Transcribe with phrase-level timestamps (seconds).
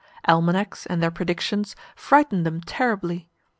[0.27, 3.27] Almanacs, and their predictions, frightened them terribly.